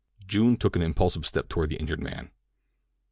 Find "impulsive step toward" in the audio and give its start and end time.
0.81-1.69